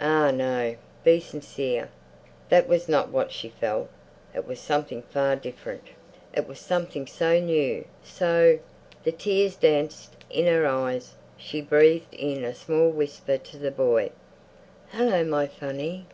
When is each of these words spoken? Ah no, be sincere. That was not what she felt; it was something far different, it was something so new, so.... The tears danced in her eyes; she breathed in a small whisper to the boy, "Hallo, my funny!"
Ah 0.00 0.32
no, 0.32 0.74
be 1.04 1.20
sincere. 1.20 1.88
That 2.48 2.66
was 2.66 2.88
not 2.88 3.10
what 3.10 3.30
she 3.30 3.48
felt; 3.48 3.88
it 4.34 4.44
was 4.44 4.58
something 4.58 5.02
far 5.02 5.36
different, 5.36 5.84
it 6.34 6.48
was 6.48 6.58
something 6.58 7.06
so 7.06 7.38
new, 7.38 7.84
so.... 8.02 8.58
The 9.04 9.12
tears 9.12 9.54
danced 9.54 10.16
in 10.30 10.46
her 10.48 10.66
eyes; 10.66 11.14
she 11.36 11.60
breathed 11.60 12.12
in 12.12 12.42
a 12.42 12.56
small 12.56 12.90
whisper 12.90 13.38
to 13.38 13.56
the 13.56 13.70
boy, 13.70 14.10
"Hallo, 14.88 15.22
my 15.22 15.46
funny!" 15.46 16.06